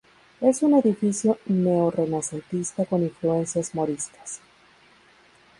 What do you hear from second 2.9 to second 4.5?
influencias moriscas.